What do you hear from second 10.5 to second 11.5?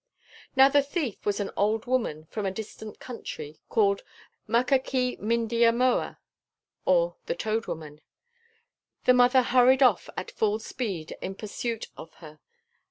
speed in